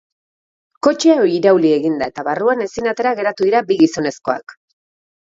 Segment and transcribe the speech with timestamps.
[0.85, 4.57] Kotxea irauli egin da eta barruan, ezin atera geratu dira bi gizonezkoak.